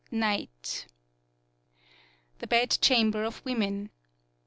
[0.09, 0.87] NIGHT
[2.39, 3.91] The bed chamber of women.